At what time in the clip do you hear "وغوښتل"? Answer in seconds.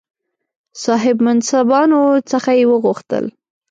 2.71-3.25